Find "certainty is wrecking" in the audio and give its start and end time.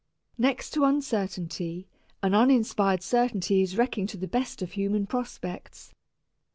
3.03-4.07